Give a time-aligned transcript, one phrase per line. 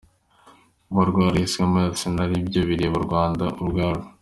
[0.85, 4.07] Kuba rwarahismeo Arsenal, ibyo bireba u Rwanda ubwarwo.